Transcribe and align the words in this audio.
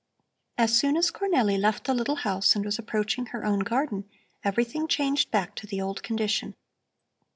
As 0.57 0.75
soon 0.75 0.97
as 0.97 1.11
Cornelli 1.11 1.59
left 1.59 1.83
the 1.83 1.93
little 1.93 2.15
house 2.15 2.55
and 2.55 2.65
was 2.65 2.79
approaching 2.79 3.27
her 3.27 3.45
own 3.45 3.59
garden, 3.59 4.09
everything 4.43 4.87
changed 4.87 5.29
back 5.29 5.53
to 5.57 5.67
the 5.67 5.79
old 5.79 6.01
condition. 6.01 6.55